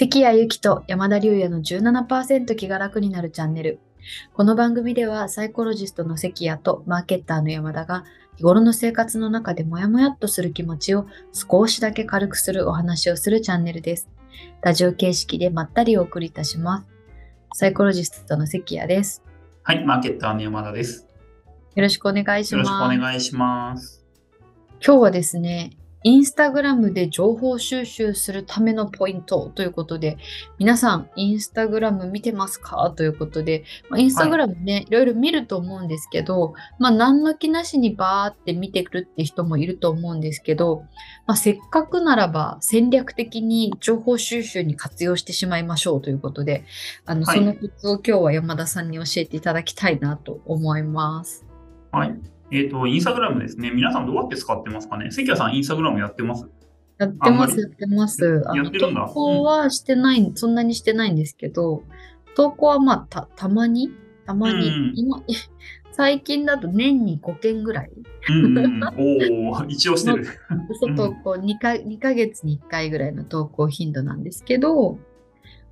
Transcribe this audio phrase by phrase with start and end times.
[0.00, 3.80] 関谷由紀と山田龍也の17%気が楽になるチャンネル。
[4.32, 8.04] この番組ではサイコロジストの関谷とマーケッターの山田が
[8.36, 14.08] 日頃の生活の中でモヤモヤっとする気持ちを少しだけ軽くするお話をするチャンネルです。
[14.62, 16.86] ラジオ形式でまったりお送りいたします。
[17.54, 19.24] サイコロジストの関谷です。
[19.64, 21.08] はい、マーケッターの山田です。
[21.74, 22.98] よろしくお願いしよろしくおます。
[23.00, 24.06] 願いします。
[24.80, 25.72] 今日はですね、
[26.08, 30.16] インスタグラムで情報収集するためのポイントということで、
[30.56, 32.90] 皆さん、インスタグラム見てますか？
[32.96, 40.86] ということで、まあインスタグラムね、い、ろいろ見ると思うんですけど、まあ、何の気なしにバーって見てくるって人もいると思うんですけど、
[41.26, 46.64] まあ、せっかくならば戦略的に情報収集に活用してしまいましょうということで、
[47.04, 51.44] あの、はいそのコツを今日は山田さんに教えていただきたいなと思います。
[51.92, 52.16] はい。
[52.50, 53.70] えっ、と、インスタグラムですね。
[53.70, 55.10] 皆さんどうやって使ってますかね？
[55.10, 56.46] 関谷さん、インスタグラムやってます？
[56.98, 58.24] やってます、やってます。
[58.54, 59.06] やってるんだ。
[59.06, 61.82] 投稿はしてない、そんなにしてないんですけど、
[62.34, 63.90] 投稿はまあ、た、たまに？
[64.26, 65.22] たまに、うん今、
[65.92, 67.90] 最近だと年に5件ぐらい、
[68.28, 68.82] うんうんうん。
[69.50, 70.26] おお、一応してる。
[70.70, 74.98] 嘘投稿2か、2ヶ月に1回ぐらいの投稿頻度なんですけど、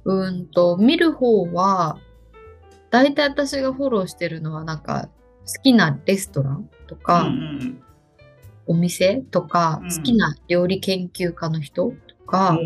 [0.05, 1.98] うーんと、見る方は、
[2.90, 5.08] 大体私がフォローしてるのは、なんか、
[5.47, 7.83] 好きなレストランとうんか、うん
[8.69, 12.27] お店とか、うん好きな料理研究家の人とうん。
[12.27, 12.58] か、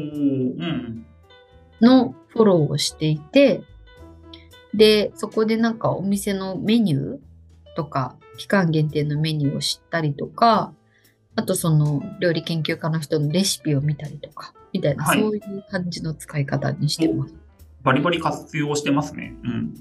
[1.80, 3.62] のフォローをしていて、
[4.74, 7.18] で、そこでなんかお店のメニュー
[7.76, 10.72] とか、期間限定のメニューを知ったりとか、
[11.36, 17.34] あとその料理研究家の人のレシピを見たりとか、みたいな、はいそういう感じの使い方にしてます。
[17.82, 19.34] バリバリ活用してますね。
[19.44, 19.74] うん。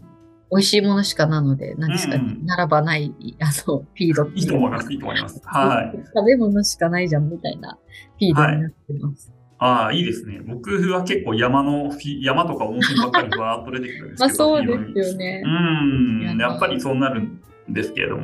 [0.52, 4.92] 美味しいものしかなので、何ですかね、うん並ばない、あの、フィードいいと思います。
[4.92, 5.42] いいと思います。
[5.45, 6.00] はい。
[6.16, 7.78] 食べ物しかないじゃんみたいな
[8.14, 9.31] フィードになってます。
[9.59, 10.39] ああ、いいですね。
[10.45, 14.53] 僕は結構山の山とか温泉ばっかりバーっと出てくるんですけど。
[14.55, 15.44] まあそうですよね。
[15.45, 18.23] うん、やっぱりそうなるんですけれども、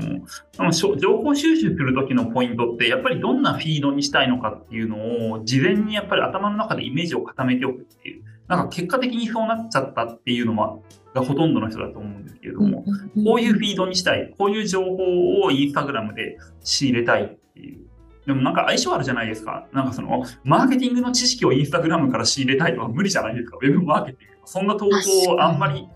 [0.98, 10.78] 情報収集するときのポイントって、やっぱりどんなフィードにしたいのかっていうのを、事前にやっぱり頭の中でイメージを固めておくっていう、なんか結果的にそうなっちゃったっていうのは、
[11.14, 12.84] がほとんどの人だと思うんですけれども、
[13.26, 17.86] こういうフィードにしたい、こういう情報をインスタグラムで仕入れたいっていう。
[18.28, 19.68] でもなんか相性あるじゃないですか。
[19.72, 23.58] なんかその、マーケティングの知識をインスタグラムから仕入れたいのは無理じゃないですか。
[23.62, 24.36] ウェブマーケティング。
[24.46, 25.88] そんな投稿あんまり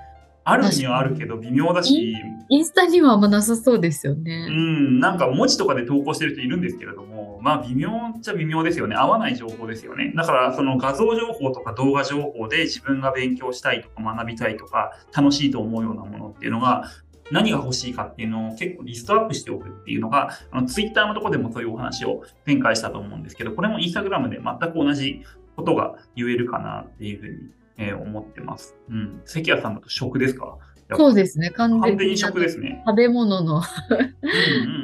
[0.50, 2.16] あるにはあるけど微妙だし、
[2.50, 4.48] インスタにはあんまなさそうですよね。
[4.50, 8.96] うん、なんか文字とかで投稿してる人いるんですけれども、まあ微妙っちゃ微妙ですよね。
[8.96, 10.14] 合わない情報ですよね。
[10.16, 16.90] だからその画像情報とか動画情報で自分が勉強したいとか学びたいとか楽しいと思うようなものっていうのが
[17.32, 25.22] 何が欲しいかっていうのを結構リストアップしておくっていうのが、あのツイッターのところでもそういうお話を展開したと思うんですけど、これもインスタグラムで全く同じ
[25.56, 28.76] ことが言えるかなっていうふうに、えー思ってます。
[28.90, 29.22] うん。
[29.26, 30.58] 関谷さんだと食ですか？
[30.96, 32.84] そうですね、完全にに食ですね。
[32.88, 33.62] 食べ物の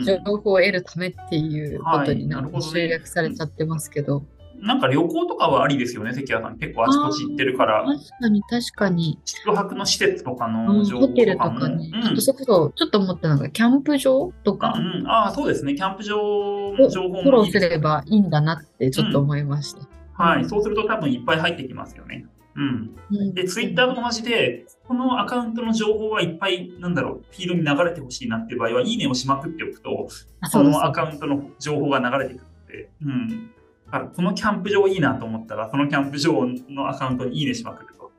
[0.06, 4.23] 情報を得るためっていうことになるほどね集約されちゃってますけど。
[4.59, 6.57] なんか旅行とかはありですよね、関谷さん。
[6.57, 9.19] 結構あちこち行ってるから、確かに確かに。
[9.25, 11.59] 宿泊の施設とかうのん情報ホテルととかも。
[11.59, 11.91] かね。
[11.94, 15.73] うんあとそこそ、ちょっと思ったのが、キャンプ場とかうんうん、ああ、そうですね。
[15.75, 19.81] キャンプ場をの情報フォローすもいいですればいいんだなってちょっと思いました。
[20.23, 20.45] はい。
[20.45, 22.25] そうすると多分いっぱい入ってきますよね。
[22.55, 22.95] うん。
[23.11, 30.07] うんで、ツイッターと同じで、このアカウントの情報はいっぱい、なんだろう、フィードに流れてほしいなっていう場合は、いいねをしまくっておくと、
[30.49, 33.51] そのアカウントの情報が流れてくるので、うん。
[33.85, 38.11] だから、このキャンプ場いいなと思ったら、そのキャンプ場のアカウントにいいねしまくると。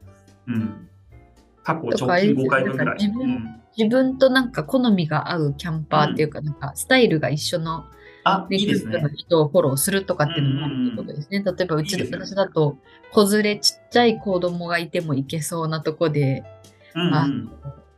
[0.48, 0.88] うん。
[1.62, 2.98] 過去直近5回分ぐらい。
[2.98, 7.84] 自分うん自分となんか好みが合うキャンパーっていうか、なんかスタイルが一緒の
[8.28, 9.09] あ、ネいいですねの。
[9.09, 11.42] 人をフォローするとかっていうのもあるってことですね。
[11.44, 12.76] 例えばうちでいいですね私だと
[13.12, 16.44] 子連れちっちゃい子供がいても行けそうなとこで、
[16.94, 17.50] うんあうん。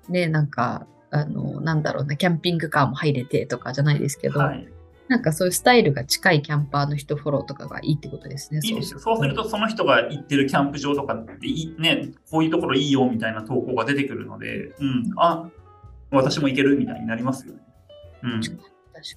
[0.08, 4.68] ね、なんか、あの、なんだろうな、キャンピングカーも入れてとかじゃないですけど、はい。
[5.08, 8.60] なんかそういうスタイルが近いキャンパーの人フォローとかがいいってことですね。
[8.62, 9.00] いいですよ。
[9.00, 15.48] そうすると、その人が行ってるキャンプ場とかっていい、ね、こういうところいいよみたいな投稿が出てくるので、うん、あ、
[16.10, 17.60] 私も行けるみたいになりますよね。
[18.22, 18.40] うん。
[18.42, 18.58] 確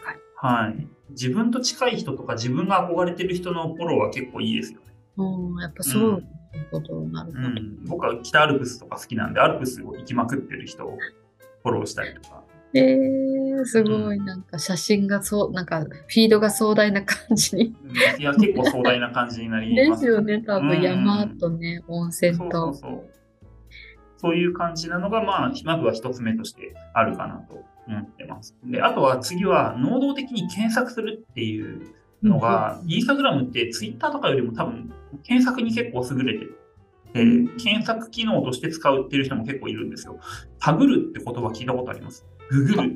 [0.04, 0.20] かに。
[0.42, 0.88] はい。
[1.12, 4.86] 自分と近い人とか自分が憧れてる人のフォローは結構いいですよね。
[5.18, 6.24] うん、やっぱそういう
[6.72, 7.48] ことになるほど。
[7.48, 7.86] うん。
[7.86, 10.98] 僕は北アルプスとか好きなんで、アルプスを行きまくってる人を
[11.62, 12.44] フォローしたりとか。
[12.74, 17.76] えー、すごい、なんか写真がそう、なんかフィードが壮大な感じに。
[18.18, 22.74] いや、結構壮大な感じになりでますよね、多分うん山とね、温泉そうそとう。
[22.74, 23.21] そう。
[24.22, 28.56] そういう感じなのが、まあ、まずは一つ目としてあるかなと思ってます。
[28.64, 31.82] で、あとは次は、能動的に検索するっていう
[32.22, 36.58] のが、インスタグラムってツイッターとかよりも多分、検索に結構優れてる。
[37.14, 40.20] えー、検索機能として使うっていう人も結構いるんですよ。
[40.60, 42.26] タグるって言葉聞いたことあります？
[42.50, 42.96] ググる、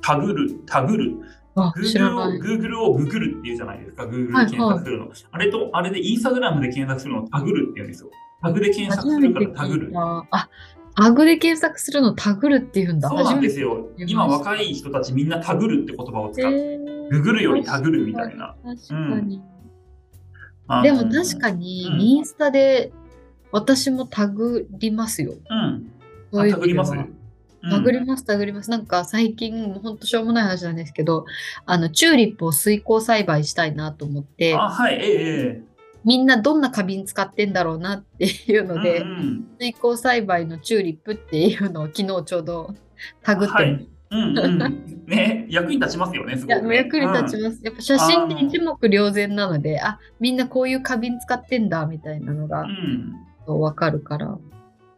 [0.00, 1.16] タグる、タグる。
[1.54, 4.04] Google を、Google をググるっていうじゃないですか。
[4.04, 5.02] Google で検索するの。
[5.02, 8.10] はいはい、あれと、あれでインスタグラムで検索するのをタグるって言うんですよ。
[8.46, 9.92] タグで検索するからタグる。
[9.94, 10.48] あ、
[10.96, 13.08] タグで検索するのタグるって言うんだ。
[13.08, 13.88] そうなんですよ。
[13.98, 16.52] 今若い人たちみんなタグるって言葉を使う。
[16.52, 18.56] えー、ググるよりタグるみたいな。
[18.64, 19.42] 確かに。
[20.68, 22.92] うん、でも確かに、インスタで
[23.52, 25.34] 私もタグりますよ。
[25.48, 25.92] うん。
[26.32, 26.92] そういうタグります
[27.68, 28.70] タグります、タグります。
[28.70, 31.26] なんか最近、ほんとしょうもない話なんですけど、
[31.66, 35.75] あの、チューリップを水耕栽培したいなと思って、あ、はい、ええ
[36.06, 42.74] みんなどんな花瓶使ってんだろうなっていうので、うんうん、水耕栽培のチューリップっていうのを昨日ちょうど
[43.22, 44.58] タグって、はい、うんうん、
[45.06, 47.58] ね、役に立ちますよね、すごく、ね、役に立ちます。
[47.58, 52.62] うん、やっぱ写真って一目瞭然なので、あみんなこういう花瓶使ってんだみたいなのが、
[53.48, 54.38] うん、分かるから、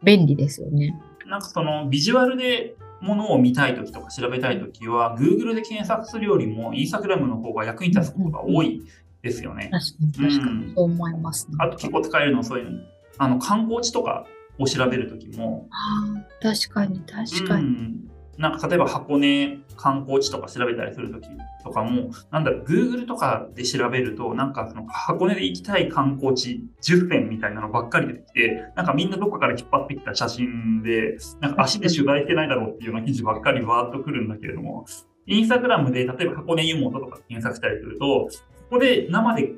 [0.03, 0.95] 便利ですよね。
[1.25, 8.83] なんかそのビジュアルでものを見たいときとか調べたいときは、Google で検索するよりも、Instagram の方が役に立つことが多い
[9.21, 9.69] ですよね。
[9.71, 12.79] 確かに、確かに、そう思います、ね、あと結構使えるのはそういうの、
[13.17, 14.25] あの観光地とか
[14.57, 15.67] を調べるときも。
[15.71, 17.65] あ確かに、確かに。
[17.65, 21.27] うんなんか例えば箱根観光地とか調べたりするとき
[21.61, 34.85] とかも、なんだろう、Google とかで調べると、なんかその箱根で行きたい観光地10選みたいなのばっかり出てきて、なんかみんなどっかから引っ張ってきた写真で、なんか足で取材してないだろうっていうような記事ばっかりわーっとくるんだけれども、
[35.25, 38.29] インスタグラムで例えば箱根湯本とか検索したりすると、
[38.69, 39.53] ここで生で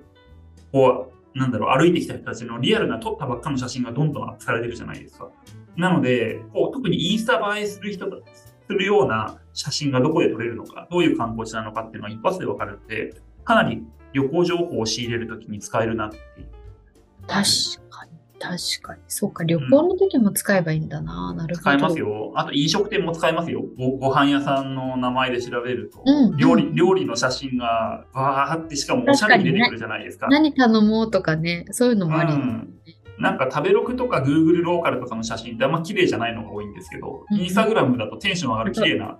[0.71, 5.29] こう、なんだろう、歩いてきた人たちのリアルな撮ったばっかの写真がどんどんアップされてるじゃないですか。
[5.75, 8.09] なので、こう特にインスタ映えする人
[8.67, 13.13] するような写真がどこで撮れるのか、どういう観光地なのかっていうのは一発でわかるので、
[13.43, 16.49] かなり旅行情報を仕入れるときに使えるなっていう。
[17.27, 17.43] 確
[17.89, 18.11] かに。
[18.41, 19.01] 確かに。
[19.07, 21.29] そうか、旅行の時も使えばいいんだな。
[21.29, 21.61] うん、なるほど。
[21.61, 22.31] 使えますよ。
[22.35, 23.63] あと飲食店も使えますよ。
[23.77, 30.25] ごご飯屋さんの名前で調べると、うん、料理、料理の写真がわーってしかもおしゃれに出てくるじゃないですか。
[30.25, 32.73] か何頼もうとかね、そういうのもあり、うん
[33.19, 39.19] なんか食べログとか Google ローカルとかの写真ってあんま綺麗じゃないのが多いんですけど、インスタグラムだとテンション上がる綺麗な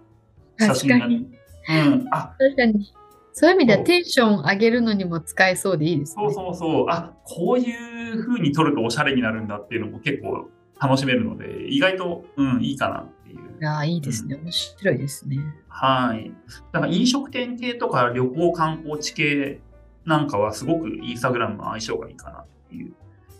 [0.58, 1.24] 写真が、ね、
[1.70, 2.92] うん、あ確かに。
[3.34, 6.26] そういう意味ではテンション上げるのにも使えそうでいいですね。
[6.26, 6.86] そうそうそう。
[6.90, 10.50] あ、こういう風に撮るとおしゃれになるんだっていうのも結構
[10.80, 13.38] 楽しめるので、意外と、うん、いいかなっていう。
[13.38, 14.36] いや、いいですね。
[14.36, 15.38] 面白いですね。
[15.68, 16.34] はい。
[16.72, 19.62] だから飲食店系とか旅行観光地系
[20.06, 22.94] なんかはすごくインスタグラムの相性がいいかなっていう。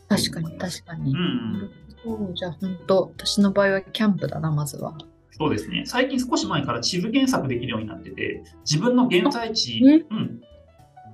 [0.08, 1.14] 確かに、確かに。
[1.14, 2.36] うん、うん。
[2.36, 4.98] じゃあ本当、私の場合はキャンプだな、まずは。
[5.42, 5.86] そうですね。
[5.88, 10.40] 最近少し前から地図検索できるようになってて、自分の現在地、うん。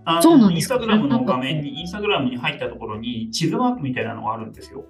[0.04, 4.84] あのインスタグラムの画面に、インスタグラムに入ったところに地図マークみたいなのがあるんですよ。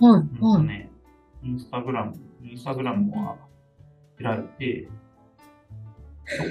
[0.00, 0.64] はい、はい。
[0.64, 0.90] ね、
[1.44, 3.36] インスタグラム、インスタグラムは
[4.20, 4.88] 開いて、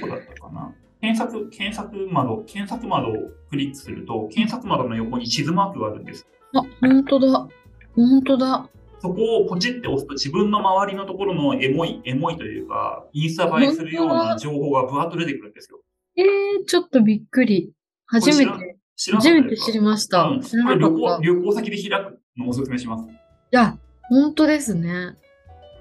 [0.00, 0.74] こだったかな？
[1.02, 3.12] 検索、検索窓、検索窓を
[3.50, 6.26] クリックすると、検索窓の横に地図マークがあるんです。
[6.54, 7.48] あ、本当だ。
[7.94, 8.66] 本当だ。
[9.00, 15.80] そこをポチって押すと自分の周りのところのエモい、エモいというか、インスタ映えするような情報がぶわっと出てくるんですよ。
[16.16, 17.72] えー、ちょっとびっくり。
[18.06, 18.76] 初めて、
[19.12, 20.22] 初めて知りました。
[20.24, 23.04] うん、旅行旅行先で開くのをおすすめします。
[23.04, 23.06] い
[23.50, 23.78] や、
[24.08, 25.16] 本当ですね。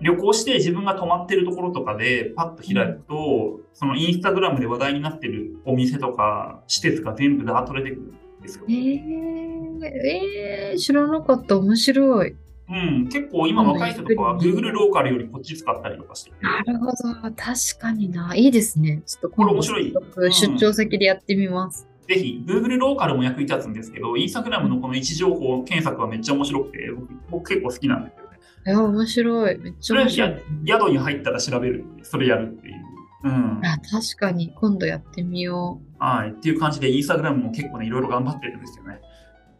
[0.01, 8.65] 旅行して自分が泊まってるところとかでパッと開くと、うん、そのインスタグラムで話題になってるお店とか施設が全部ダーッと出てくるんですよ。
[8.69, 11.57] えー、えー、知らなかった。
[11.57, 12.35] 面白い。
[12.69, 16.93] うん、結構今若い人とかは Google ローカルよりこっち使ったりとかしてなるほど。
[17.35, 18.35] 確かにな。
[18.35, 19.01] いいですね。
[19.05, 19.93] ちょっとこれ面白い。
[20.31, 21.87] 出張先でやってみます。
[22.07, 26.89] ぜひ、Google ローカルも役に立つんですけど、Instagram のこの位置情報検索はめっちゃ面白くて、
[27.29, 28.39] 僕結構好きなんですよね。
[28.65, 29.57] いや、面白い。
[29.59, 30.35] めっちゃ面白い。
[30.65, 32.75] 宿に入ったら調べるそれやるっていう。
[33.23, 36.03] うん、あ確かに、今度やってみよう。
[36.03, 36.29] はい。
[36.29, 38.99] っていう感じで、Instagram も結構ね、いろいろ頑張ってるんですよね。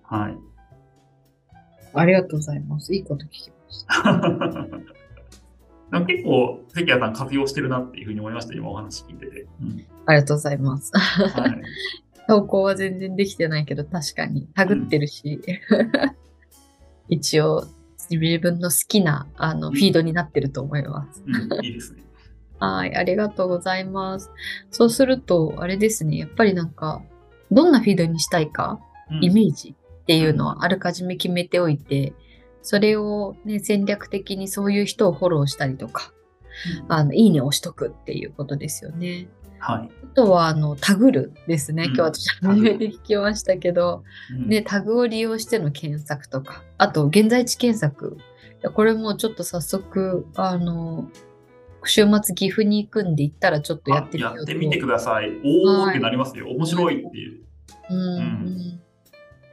[0.03, 0.37] はい。
[1.99, 2.93] ありがとうございます。
[2.93, 4.67] いいこと聞きました。
[6.05, 9.47] 結構、関谷さん活用してるなっていうふうに思いました、今お話聞いてて。
[9.61, 10.91] うん、ありがとうございます。
[10.93, 11.61] はい、
[12.27, 15.39] 投稿は全然できてないけど、確かに、タグってるし、
[15.69, 15.91] うん、
[17.07, 17.65] 一応、
[18.09, 21.23] 自分の好きなあの、フィードになってると思います。
[21.25, 21.29] う
[21.61, 22.03] ん、いいですね。
[22.59, 24.31] はい、ありがとうございます。
[24.71, 27.01] そうすると、あれですね、やっぱりなんか、
[27.51, 28.79] どんなフィードにしたいか、
[29.21, 29.75] イメージ？
[30.07, 32.13] っていうのはあらかじめ決めておいて、
[32.61, 36.13] それを、ね、戦略的にそういう人をフォローしたりとか、
[36.87, 39.27] あのいいねを押しとくっていうことですよね。
[39.59, 39.91] はい。
[40.05, 41.83] あとはあのタグるですね。
[41.83, 48.17] うん今日私初めて聞きましたけど、うんね、タグを利用しての検索とか、あと現在地検索。
[48.73, 51.11] これもちょっと早速、あの、
[51.83, 55.29] 週末岐阜に行くんで行ったらちょっとやってみようやってみてください。
[55.43, 56.49] おーはいってなりますよ。
[56.49, 57.43] 面白いっていう。
[57.89, 58.81] うんんうん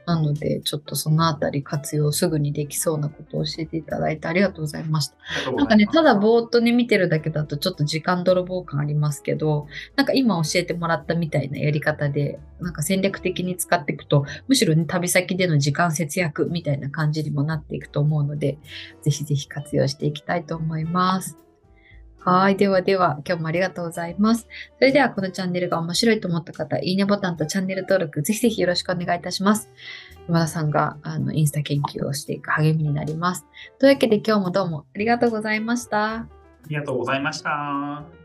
[0.05, 5.51] なので、ちょっとそのあたり活用すぐにできそうなことを教えていただいてありがとうございました。
[5.51, 18.57] なんかね、ただぼーっとね、見てるだけだとちょっと時間泥棒感ありますけど、なんか今教えてもらったみたいなやり方で、なんか戦略的に使っていくと、むしろね、旅先での時間節約みたいな感じにもなっていくと思うので、
[19.01, 21.44] ぜひぜひ活用していきたいと思います。
[22.25, 22.57] はい。
[22.57, 24.47] ではでは、今日もありがとうございます。
[24.79, 29.69] それでは、このチャンネルが面白いと思った方、いいねボタンとチャンネル登録、ぜひぜひよろしくお願いいたします。
[30.27, 33.45] 山田さんがあのインスタ研究をしていく励みになります。
[33.77, 36.15] というわけで今日もどうもありがとうございました。
[36.15, 36.27] あ
[36.67, 38.24] りがとうございました。